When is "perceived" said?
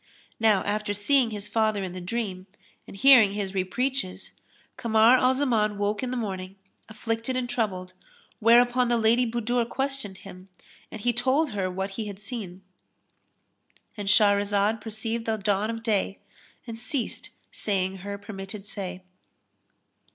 14.81-15.25